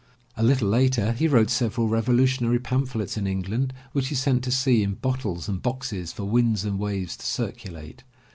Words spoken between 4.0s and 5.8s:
he sent to sea in bottles and